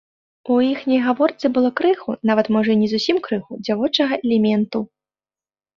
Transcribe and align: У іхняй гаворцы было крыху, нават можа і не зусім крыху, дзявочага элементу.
У 0.53 0.55
іхняй 0.67 1.01
гаворцы 1.07 1.45
было 1.59 1.69
крыху, 1.81 2.15
нават 2.31 2.49
можа 2.59 2.71
і 2.75 2.79
не 2.83 2.89
зусім 2.95 3.17
крыху, 3.29 3.61
дзявочага 3.69 4.13
элементу. 4.25 4.79